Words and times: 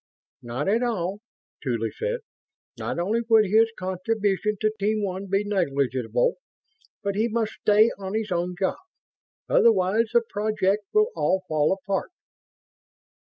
"Not 0.41 0.67
at 0.67 0.81
all," 0.81 1.19
Tuly 1.61 1.91
said. 1.91 2.21
"Not 2.79 2.97
only 2.97 3.21
would 3.29 3.45
his 3.45 3.71
contribution 3.77 4.57
to 4.61 4.71
Team 4.79 5.03
One 5.03 5.27
be 5.27 5.43
negligible, 5.43 6.37
but 7.03 7.13
he 7.13 7.27
must 7.27 7.59
stay 7.61 7.91
on 7.99 8.15
his 8.15 8.31
own 8.31 8.55
job. 8.59 8.77
Otherwise 9.47 10.09
the 10.13 10.23
project 10.27 10.85
will 10.91 11.11
all 11.15 11.43
fall 11.47 11.71
apart." 11.71 12.09